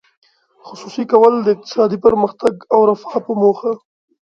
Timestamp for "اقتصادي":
1.55-1.97